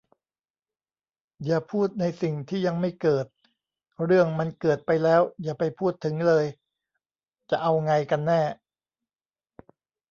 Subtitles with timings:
[1.45, 3.25] "อย่าพูดในสิ่งที่ยังไม่เกิด"
[4.05, 6.45] "เรื่องมันเกิดไปแล้ว อย่าไปพูดถึงเลย"
[7.49, 8.41] จะเอาไงกันแน่?